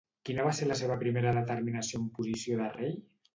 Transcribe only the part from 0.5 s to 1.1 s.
ser la seva